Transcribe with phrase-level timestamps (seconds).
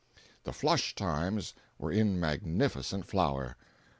[0.45, 3.55] The "flush times" were in magnificent flower!